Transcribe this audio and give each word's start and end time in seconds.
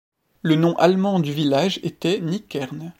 Le 0.41 0.55
nom 0.55 0.75
allemand 0.77 1.19
du 1.19 1.31
village 1.31 1.79
était 1.83 2.19
Nickern. 2.21 2.89